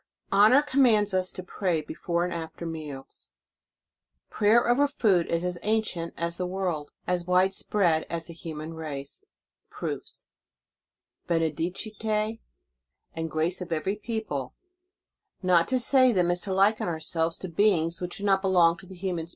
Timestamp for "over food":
4.67-5.27